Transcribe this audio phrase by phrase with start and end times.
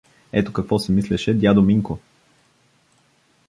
[0.31, 1.99] Ето какво си мислеше дядо Минко.